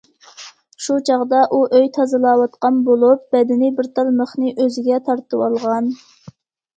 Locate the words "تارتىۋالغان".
5.11-5.91